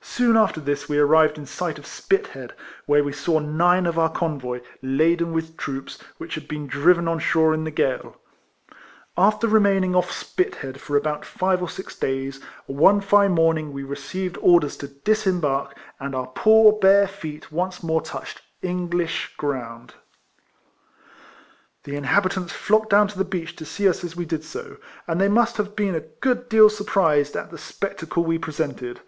Soon 0.00 0.38
after 0.38 0.58
this 0.58 0.88
we 0.88 0.96
arrived 0.96 1.36
in 1.36 1.44
sight 1.44 1.78
of 1.78 1.84
Spithead, 1.86 2.54
where 2.86 3.04
we 3.04 3.12
saw 3.12 3.38
nine 3.38 3.84
of 3.84 3.98
our 3.98 4.08
convoy, 4.08 4.62
laden 4.80 5.34
with 5.34 5.58
troops, 5.58 5.98
which 6.16 6.34
had 6.34 6.48
been 6.48 6.66
driven 6.66 7.06
on 7.06 7.18
shore 7.18 7.52
in 7.52 7.64
the 7.64 7.70
gale. 7.70 8.16
After 9.18 9.46
remaining 9.46 9.94
off 9.94 10.10
Spithead 10.10 10.80
for 10.80 10.96
about 10.96 11.26
five 11.26 11.60
or 11.60 11.68
six 11.68 11.94
days, 11.94 12.40
one 12.64 13.02
fine 13.02 13.32
morning 13.32 13.70
we 13.74 13.82
received 13.82 14.38
orders 14.40 14.78
to 14.78 14.88
disembark, 14.88 15.76
and 15.98 16.14
our 16.14 16.28
poor 16.28 16.72
bare 16.72 17.06
feet 17.06 17.52
once 17.52 17.82
more 17.82 18.00
touched 18.00 18.40
Enfrlish 18.62 19.36
2:round. 19.38 19.92
236 19.92 19.92
RECOLLECTIONS 19.92 19.92
OF 21.76 21.84
The 21.84 21.96
inhabitants 21.96 22.52
flocked 22.54 22.88
down 22.88 23.08
to 23.08 23.18
the 23.18 23.24
beach 23.26 23.54
to 23.56 23.66
see 23.66 23.86
us 23.86 24.02
as 24.04 24.16
we 24.16 24.24
did 24.24 24.42
so, 24.42 24.78
and 25.06 25.20
they 25.20 25.28
must 25.28 25.58
have 25.58 25.76
been 25.76 25.94
a 25.94 26.00
good 26.22 26.48
deal 26.48 26.70
surprised 26.70 27.36
at 27.36 27.50
the 27.50 27.58
spectacle 27.58 28.24
we 28.24 28.38
presented. 28.38 29.02